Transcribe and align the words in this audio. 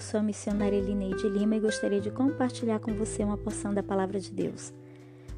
Eu 0.00 0.02
sou 0.02 0.18
a 0.18 0.22
missionária 0.22 0.78
Elineide 0.78 1.28
Lima 1.28 1.56
e 1.56 1.60
gostaria 1.60 2.00
de 2.00 2.10
compartilhar 2.10 2.78
com 2.78 2.94
você 2.94 3.22
uma 3.22 3.36
porção 3.36 3.74
da 3.74 3.82
palavra 3.82 4.18
de 4.18 4.32
Deus. 4.32 4.72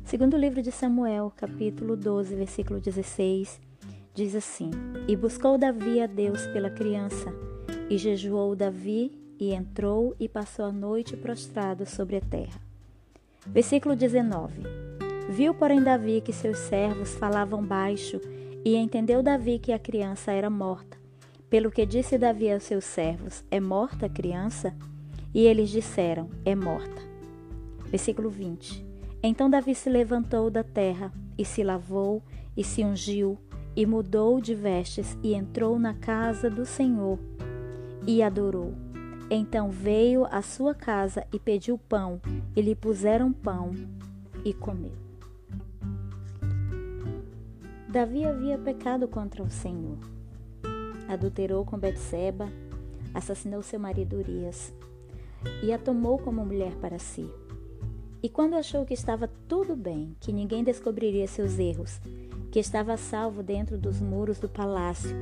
Segundo 0.05 0.35
o 0.35 0.39
livro 0.39 0.63
de 0.63 0.71
Samuel, 0.71 1.33
capítulo 1.37 1.97
12, 1.97 2.37
versículo 2.37 2.79
16, 2.79 3.61
diz 4.15 4.37
assim: 4.37 4.71
E 5.09 5.17
buscou 5.17 5.59
Davi 5.59 6.01
a 6.01 6.07
Deus 6.07 6.47
pela 6.47 6.71
criança, 6.71 7.35
e 7.91 7.99
jejuou 7.99 8.55
Davi, 8.55 9.11
e 9.37 9.53
entrou 9.53 10.15
e 10.21 10.29
passou 10.29 10.67
a 10.67 10.73
noite 10.73 11.17
prostrado 11.17 11.85
sobre 11.85 12.19
a 12.19 12.21
terra. 12.21 12.61
Versículo 13.45 13.97
19: 13.97 14.63
Viu, 15.29 15.55
porém, 15.55 15.83
Davi 15.83 16.21
que 16.21 16.33
seus 16.33 16.59
servos 16.59 17.17
falavam 17.17 17.65
baixo, 17.65 18.21
e 18.65 18.77
entendeu 18.77 19.25
Davi 19.25 19.59
que 19.59 19.73
a 19.73 19.79
criança 19.81 20.31
era 20.31 20.49
morta. 20.49 21.02
Pelo 21.53 21.71
que 21.71 21.85
disse 21.85 22.17
Davi 22.17 22.51
aos 22.51 22.63
seus 22.63 22.83
servos: 22.83 23.45
É 23.51 23.61
morta 23.61 24.07
a 24.07 24.09
criança? 24.09 24.75
E 25.35 25.41
eles 25.41 25.69
disseram: 25.69 26.31
É 26.47 26.55
morta. 26.55 27.03
Versículo 27.89 28.31
20. 28.31 28.83
Então 29.23 29.51
Davi 29.51 29.75
se 29.75 29.91
levantou 29.91 30.49
da 30.49 30.65
terra 30.65 31.13
e 31.37 31.45
se 31.45 31.63
lavou 31.63 32.23
e 32.57 32.65
se 32.65 32.83
ungiu 32.83 33.39
e 33.77 33.85
mudou 33.85 34.41
de 34.41 34.55
vestes 34.55 35.15
e 35.23 35.35
entrou 35.35 35.79
na 35.79 35.93
casa 35.93 36.49
do 36.49 36.65
Senhor 36.65 37.19
e 38.07 38.23
adorou. 38.23 38.73
Então 39.31 39.69
veio 39.69 40.25
à 40.31 40.41
sua 40.41 40.75
casa 40.75 41.27
e 41.31 41.39
pediu 41.39 41.77
pão, 41.77 42.19
e 42.57 42.63
lhe 42.63 42.75
puseram 42.75 43.31
pão 43.31 43.73
e 44.43 44.55
comeu. 44.55 44.95
Davi 47.91 48.25
havia 48.25 48.57
pecado 48.57 49.07
contra 49.07 49.43
o 49.43 49.51
Senhor 49.51 49.99
adulterou 51.13 51.65
com 51.65 51.79
Betseba, 51.79 52.49
assassinou 53.15 53.63
seu 53.63 53.79
marido 53.79 54.17
Urias 54.17 54.73
e 55.63 55.73
a 55.73 55.79
tomou 55.79 56.19
como 56.19 56.45
mulher 56.45 56.75
para 56.77 56.99
si. 56.99 57.29
E 58.23 58.29
quando 58.29 58.55
achou 58.55 58.85
que 58.85 58.95
estava 58.95 59.29
tudo 59.49 59.75
bem, 59.75 60.17
que 60.21 60.33
ninguém 60.33 60.63
descobriria 60.63 61.27
seus 61.27 61.59
erros, 61.59 62.01
que 62.53 62.61
estava 62.61 62.97
salvo 62.97 63.43
dentro 63.43 63.77
dos 63.77 64.01
muros 64.01 64.39
do 64.39 64.49
palácio, 64.49 65.17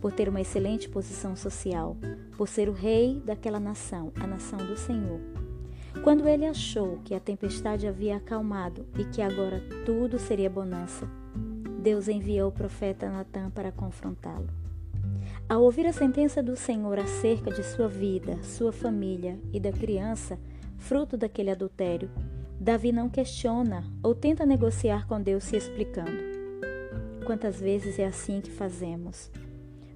por 0.00 0.12
ter 0.12 0.28
uma 0.28 0.40
excelente 0.40 0.88
posição 0.88 1.34
social, 1.34 1.96
por 2.36 2.46
ser 2.46 2.68
o 2.68 2.72
rei 2.72 3.20
daquela 3.24 3.58
nação, 3.58 4.12
a 4.20 4.26
nação 4.26 4.58
do 4.58 4.76
Senhor. 4.76 5.18
Quando 6.02 6.28
ele 6.28 6.44
achou 6.44 6.98
que 7.04 7.14
a 7.14 7.20
tempestade 7.20 7.86
havia 7.86 8.16
acalmado 8.16 8.86
e 8.98 9.04
que 9.04 9.22
agora 9.22 9.60
tudo 9.84 10.18
seria 10.18 10.50
bonança, 10.50 11.08
Deus 11.80 12.08
enviou 12.08 12.50
o 12.50 12.52
profeta 12.52 13.10
Natã 13.10 13.50
para 13.50 13.72
confrontá-lo. 13.72 14.63
Ao 15.46 15.62
ouvir 15.62 15.86
a 15.86 15.92
sentença 15.92 16.42
do 16.42 16.56
Senhor 16.56 16.98
acerca 16.98 17.50
de 17.50 17.62
sua 17.62 17.86
vida, 17.86 18.42
sua 18.42 18.72
família 18.72 19.38
e 19.52 19.60
da 19.60 19.70
criança, 19.70 20.38
fruto 20.78 21.16
daquele 21.18 21.50
adultério, 21.50 22.10
Davi 22.58 22.92
não 22.92 23.10
questiona 23.10 23.84
ou 24.02 24.14
tenta 24.14 24.46
negociar 24.46 25.06
com 25.06 25.20
Deus 25.20 25.44
se 25.44 25.56
explicando. 25.56 26.34
Quantas 27.26 27.60
vezes 27.60 27.98
é 27.98 28.06
assim 28.06 28.40
que 28.40 28.50
fazemos? 28.50 29.30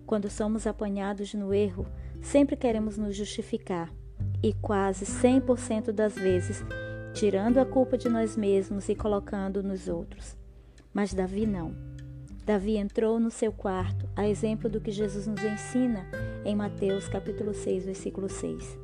Quando 0.06 0.28
somos 0.28 0.66
apanhados 0.66 1.32
no 1.32 1.54
erro, 1.54 1.86
sempre 2.20 2.54
queremos 2.54 2.98
nos 2.98 3.16
justificar 3.16 3.91
e 4.42 4.52
quase 4.52 5.06
100% 5.06 5.92
das 5.92 6.14
vezes 6.14 6.62
tirando 7.14 7.58
a 7.58 7.64
culpa 7.64 7.96
de 7.96 8.08
nós 8.08 8.36
mesmos 8.36 8.88
e 8.88 8.94
colocando 8.94 9.62
nos 9.62 9.88
outros. 9.88 10.36
Mas 10.92 11.14
Davi 11.14 11.46
não. 11.46 11.74
Davi 12.48 12.78
entrou 12.78 13.20
no 13.20 13.30
seu 13.30 13.52
quarto, 13.52 14.08
a 14.16 14.27
exemplo 14.27 14.70
do 14.70 14.80
que 14.80 14.91
Jesus 14.91 15.27
nos 15.27 15.44
ensina 15.44 16.06
em 16.46 16.56
Mateus 16.56 17.06
capítulo 17.06 17.53
6, 17.53 17.84
versículo 17.84 18.26
6. 18.26 18.78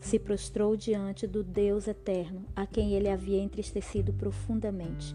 Se 0.00 0.18
prostrou 0.18 0.74
diante 0.74 1.26
do 1.26 1.44
Deus 1.44 1.86
eterno, 1.86 2.46
a 2.56 2.64
quem 2.64 2.94
ele 2.94 3.10
havia 3.10 3.42
entristecido 3.42 4.14
profundamente, 4.14 5.14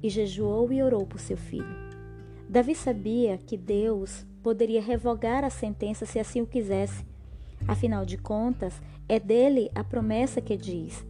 e 0.00 0.08
jejuou 0.08 0.72
e 0.72 0.80
orou 0.84 1.04
por 1.04 1.18
seu 1.18 1.36
filho. 1.36 1.74
Davi 2.48 2.76
sabia 2.76 3.38
que 3.38 3.56
Deus 3.56 4.24
poderia 4.40 4.80
revogar 4.80 5.42
a 5.42 5.50
sentença 5.50 6.06
se 6.06 6.20
assim 6.20 6.40
o 6.40 6.46
quisesse. 6.46 7.04
Afinal 7.66 8.04
de 8.04 8.18
contas, 8.18 8.80
é 9.08 9.18
dele 9.18 9.68
a 9.74 9.82
promessa 9.82 10.40
que 10.40 10.56
diz: 10.56 11.04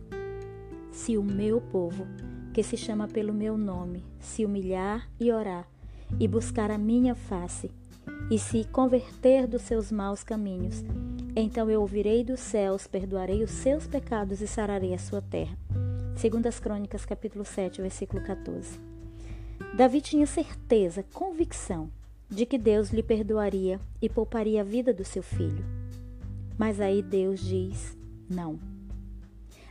Se 0.91 1.19
o 1.19 1.23
meu 1.23 1.61
povo, 1.61 2.07
que 2.55 2.63
se 2.63 2.79
chama 2.79 3.07
pelo 3.07 3.35
meu 3.35 3.59
nome, 3.59 4.03
se 4.19 4.47
humilhar 4.47 5.07
e 5.21 5.31
orar, 5.31 5.69
e 6.19 6.27
buscar 6.27 6.71
a 6.71 6.79
minha 6.79 7.15
face, 7.15 7.71
e 8.31 8.39
se 8.39 8.65
converter 8.65 9.47
dos 9.47 9.63
seus 9.63 9.91
maus 9.91 10.23
caminhos, 10.23 10.85
então 11.35 11.71
eu 11.71 11.81
ouvirei 11.81 12.25
dos 12.25 12.41
céus, 12.41 12.87
perdoarei 12.87 13.43
os 13.43 13.51
seus 13.51 13.87
pecados 13.87 14.41
e 14.41 14.47
sararei 14.47 14.93
a 14.95 14.99
sua 14.99 15.23
terra. 15.23 15.57
Segundo 16.17 16.47
as 16.47 16.59
Crônicas, 16.59 17.07
capítulo 17.07 17.45
7, 17.45 17.81
versículo 17.81 18.23
14. 18.23 18.81
Davi 19.77 20.01
tinha 20.01 20.27
certeza, 20.27 21.05
convicção, 21.13 21.91
de 22.29 22.45
que 22.45 22.59
Deus 22.59 22.91
lhe 22.91 23.03
perdoaria 23.03 23.81
e 24.03 24.09
pouparia 24.09 24.61
a 24.61 24.65
vida 24.65 24.93
do 24.93 25.05
seu 25.05 25.23
filho. 25.23 25.65
Mas 26.59 26.81
aí 26.81 27.03
Deus 27.03 27.41
diz 27.41 27.97
não. 28.29 28.59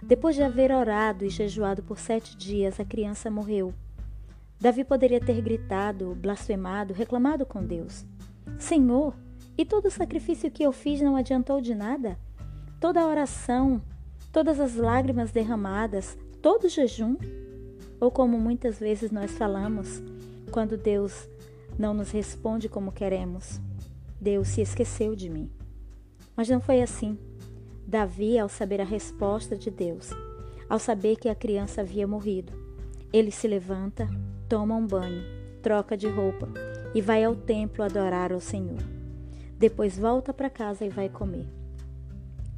Depois 0.02 0.36
de 0.36 0.44
haver 0.44 0.72
orado 0.72 1.26
e 1.26 1.30
jejuado 1.30 1.84
por 1.84 2.00
sete 2.00 2.36
dias, 2.36 2.80
a 2.80 2.86
criança 2.86 3.30
morreu. 3.30 3.74
Davi 4.60 4.84
poderia 4.84 5.22
ter 5.22 5.42
gritado, 5.42 6.14
blasfemado, 6.16 6.94
reclamado 6.94 7.46
com 7.46 7.64
Deus: 7.64 8.06
Senhor, 8.58 9.16
e 9.58 9.64
todo 9.64 9.86
o 9.86 9.92
sacrifício 9.92 10.52
que 10.52 10.64
eu 10.64 10.72
fiz 10.72 11.02
não 11.02 11.16
adiantou 11.16 11.62
de 11.62 11.74
nada? 11.74 12.20
Toda 12.80 13.02
a 13.02 13.08
oração, 13.08 13.82
todas 14.32 14.60
as 14.60 14.76
lágrimas 14.76 15.32
derramadas, 15.32 16.18
todo 16.42 16.66
o 16.66 16.70
jejum? 16.70 17.16
Ou 18.02 18.12
como 18.12 18.38
muitas 18.40 18.80
vezes 18.80 19.12
nós 19.12 19.32
falamos, 19.32 20.02
quando 20.52 20.78
Deus 20.78 21.28
não 21.78 21.94
nos 21.94 22.12
responde 22.12 22.68
como 22.68 22.92
queremos: 22.92 23.62
Deus 24.20 24.50
se 24.50 24.62
esqueceu 24.62 25.16
de 25.16 25.30
mim. 25.30 25.50
Mas 26.36 26.50
não 26.50 26.60
foi 26.60 26.82
assim. 26.82 27.18
Davi, 27.88 28.38
ao 28.38 28.50
saber 28.50 28.82
a 28.82 28.86
resposta 28.86 29.56
de 29.56 29.72
Deus, 29.72 30.10
ao 30.70 30.78
saber 30.78 31.16
que 31.16 31.28
a 31.28 31.36
criança 31.36 31.82
havia 31.82 32.06
morrido, 32.06 32.54
ele 33.12 33.32
se 33.32 33.48
levanta, 33.48 34.08
toma 34.50 34.76
um 34.76 34.86
banho, 34.86 35.24
troca 35.62 35.96
de 35.96 36.08
roupa 36.08 36.50
e 36.96 37.02
vai 37.02 37.24
ao 37.24 37.36
templo 37.36 37.84
adorar 37.84 38.34
ao 38.34 38.40
Senhor. 38.40 38.80
Depois 39.60 39.98
volta 39.98 40.34
para 40.34 40.50
casa 40.50 40.84
e 40.84 40.90
vai 40.90 41.08
comer. 41.08 41.46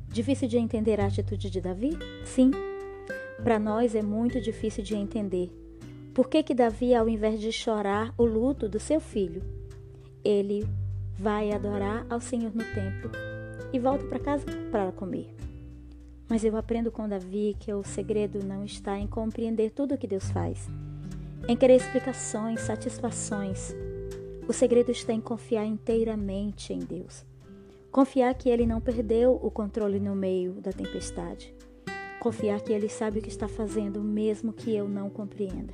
Difícil 0.07 0.47
de 0.47 0.57
entender 0.57 1.01
a 1.01 1.07
atitude 1.07 1.49
de 1.49 1.59
Davi? 1.59 1.97
Sim. 2.23 2.51
Para 3.43 3.59
nós 3.59 3.93
é 3.93 4.01
muito 4.01 4.39
difícil 4.39 4.83
de 4.83 4.95
entender. 4.95 5.51
Por 6.13 6.29
que, 6.29 6.41
que 6.43 6.53
Davi, 6.53 6.95
ao 6.95 7.09
invés 7.09 7.39
de 7.41 7.51
chorar 7.51 8.13
o 8.17 8.23
luto 8.23 8.69
do 8.69 8.79
seu 8.79 9.01
filho, 9.01 9.41
ele 10.23 10.65
vai 11.17 11.51
adorar 11.51 12.05
ao 12.09 12.21
Senhor 12.21 12.53
no 12.55 12.63
templo 12.63 13.11
e 13.73 13.79
volta 13.79 14.05
para 14.05 14.19
casa 14.19 14.45
para 14.71 14.91
comer? 14.93 15.35
Mas 16.29 16.45
eu 16.45 16.55
aprendo 16.55 16.89
com 16.89 17.09
Davi 17.09 17.57
que 17.59 17.73
o 17.73 17.83
segredo 17.83 18.39
não 18.45 18.63
está 18.63 18.97
em 18.97 19.07
compreender 19.07 19.71
tudo 19.71 19.95
o 19.95 19.97
que 19.97 20.07
Deus 20.07 20.29
faz 20.31 20.69
em 21.47 21.55
querer 21.55 21.75
explicações, 21.75 22.61
satisfações. 22.61 23.75
O 24.47 24.53
segredo 24.53 24.91
está 24.91 25.13
em 25.13 25.21
confiar 25.21 25.65
inteiramente 25.65 26.73
em 26.73 26.79
Deus. 26.79 27.25
Confiar 27.91 28.33
que 28.35 28.49
Ele 28.49 28.65
não 28.65 28.79
perdeu 28.79 29.39
o 29.41 29.51
controle 29.51 29.99
no 29.99 30.15
meio 30.15 30.53
da 30.53 30.71
tempestade. 30.71 31.53
Confiar 32.19 32.61
que 32.61 32.71
Ele 32.71 32.87
sabe 32.87 33.19
o 33.19 33.21
que 33.21 33.29
está 33.29 33.47
fazendo, 33.47 34.01
mesmo 34.01 34.53
que 34.53 34.73
eu 34.75 34.87
não 34.87 35.09
compreenda. 35.09 35.73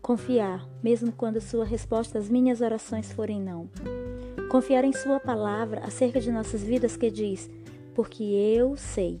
Confiar, 0.00 0.66
mesmo 0.82 1.12
quando 1.12 1.40
Sua 1.40 1.64
resposta 1.64 2.18
às 2.18 2.28
minhas 2.28 2.60
orações 2.60 3.12
forem 3.12 3.40
não. 3.40 3.68
Confiar 4.50 4.84
em 4.84 4.92
Sua 4.92 5.18
palavra 5.18 5.80
acerca 5.80 6.20
de 6.20 6.30
nossas 6.30 6.62
vidas 6.62 6.96
que 6.96 7.10
diz: 7.10 7.50
Porque 7.94 8.22
eu 8.22 8.76
sei 8.76 9.20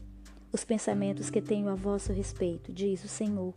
os 0.52 0.64
pensamentos 0.64 1.28
que 1.28 1.42
tenho 1.42 1.68
a 1.68 1.74
vosso 1.74 2.12
respeito, 2.12 2.72
diz 2.72 3.04
o 3.04 3.08
Senhor 3.08 3.52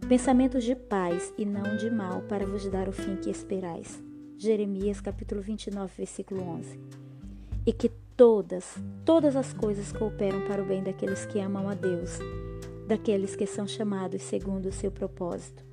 Pensamentos 0.00 0.64
de 0.64 0.74
paz 0.74 1.32
e 1.38 1.44
não 1.44 1.76
de 1.76 1.90
mal, 1.90 2.22
para 2.22 2.46
vos 2.46 2.68
dar 2.68 2.88
o 2.88 2.92
fim 2.92 3.16
que 3.16 3.30
esperais. 3.30 4.02
Jeremias 4.36 5.00
capítulo 5.00 5.40
29, 5.40 5.92
versículo 5.96 6.42
11. 6.42 6.80
E 7.64 7.72
que 7.72 7.90
todas, 8.16 8.76
todas 9.04 9.36
as 9.36 9.52
coisas 9.52 9.92
cooperam 9.92 10.46
para 10.46 10.62
o 10.62 10.66
bem 10.66 10.82
daqueles 10.82 11.24
que 11.26 11.38
amam 11.38 11.68
a 11.68 11.74
Deus, 11.74 12.18
daqueles 12.88 13.36
que 13.36 13.46
são 13.46 13.66
chamados 13.66 14.22
segundo 14.22 14.66
o 14.66 14.72
seu 14.72 14.90
propósito. 14.90 15.64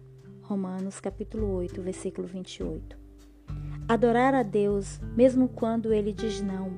Romanos 0.42 1.00
capítulo 1.00 1.52
8, 1.56 1.82
versículo 1.82 2.28
28. 2.28 2.98
Adorar 3.88 4.36
a 4.36 4.44
Deus, 4.44 5.00
mesmo 5.16 5.50
quando 5.50 5.92
ele 5.92 6.14
diz 6.14 6.42
não, 6.42 6.72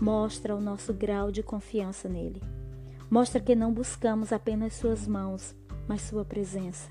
mostra 0.00 0.56
o 0.56 0.60
nosso 0.60 0.92
grau 0.92 1.30
de 1.30 1.42
confiança 1.42 2.08
nele. 2.08 2.42
Mostra 3.08 3.40
que 3.40 3.54
não 3.54 3.72
buscamos 3.72 4.32
apenas 4.32 4.74
suas 4.74 5.06
mãos, 5.06 5.54
mas 5.90 6.02
Sua 6.02 6.24
presença. 6.24 6.88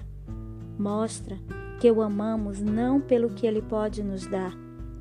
Mostra 0.77 1.37
que 1.79 1.89
o 1.89 2.01
amamos 2.01 2.59
não 2.59 2.99
pelo 2.99 3.29
que 3.29 3.47
Ele 3.47 3.61
pode 3.61 4.03
nos 4.03 4.27
dar, 4.27 4.53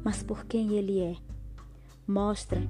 mas 0.05 0.23
por 0.23 0.45
quem 0.45 0.77
Ele 0.77 1.01
é. 1.01 1.17
Mostra 2.07 2.63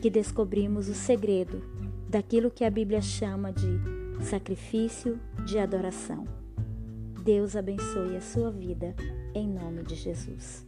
que 0.00 0.08
descobrimos 0.08 0.88
o 0.88 0.94
segredo 0.94 1.60
daquilo 2.08 2.52
que 2.52 2.62
a 2.64 2.70
Bíblia 2.70 3.02
chama 3.02 3.52
de 3.52 3.66
sacrifício 4.24 5.18
de 5.44 5.58
adoração. 5.58 6.24
Deus 7.24 7.56
abençoe 7.56 8.16
a 8.16 8.20
sua 8.20 8.52
vida, 8.52 8.94
em 9.34 9.48
nome 9.48 9.82
de 9.82 9.96
Jesus. 9.96 10.64